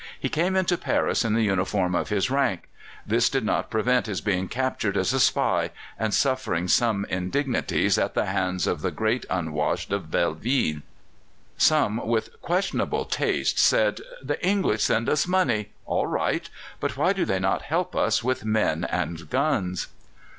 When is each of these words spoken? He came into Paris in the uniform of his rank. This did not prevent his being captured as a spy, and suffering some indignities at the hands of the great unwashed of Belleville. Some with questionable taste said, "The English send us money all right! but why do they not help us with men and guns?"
He 0.19 0.29
came 0.29 0.55
into 0.55 0.79
Paris 0.79 1.23
in 1.23 1.35
the 1.35 1.43
uniform 1.43 1.93
of 1.93 2.09
his 2.09 2.31
rank. 2.31 2.67
This 3.05 3.29
did 3.29 3.45
not 3.45 3.69
prevent 3.69 4.07
his 4.07 4.19
being 4.19 4.47
captured 4.47 4.97
as 4.97 5.13
a 5.13 5.19
spy, 5.19 5.69
and 5.99 6.11
suffering 6.11 6.67
some 6.67 7.05
indignities 7.07 7.99
at 7.99 8.15
the 8.15 8.25
hands 8.25 8.65
of 8.65 8.81
the 8.81 8.89
great 8.89 9.27
unwashed 9.29 9.91
of 9.91 10.09
Belleville. 10.09 10.79
Some 11.55 11.97
with 12.03 12.41
questionable 12.41 13.05
taste 13.05 13.59
said, 13.59 13.99
"The 14.23 14.43
English 14.43 14.81
send 14.81 15.07
us 15.07 15.27
money 15.27 15.69
all 15.85 16.07
right! 16.07 16.49
but 16.79 16.97
why 16.97 17.13
do 17.13 17.23
they 17.23 17.37
not 17.39 17.61
help 17.61 17.95
us 17.95 18.23
with 18.23 18.43
men 18.43 18.83
and 18.85 19.29
guns?" 19.29 19.85